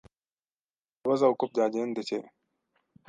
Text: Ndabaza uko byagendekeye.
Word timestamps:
Ndabaza 0.97 1.25
uko 1.33 1.43
byagendekeye. 1.51 2.25